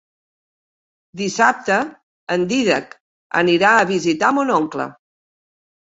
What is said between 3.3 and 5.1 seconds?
anirà a visitar mon oncle.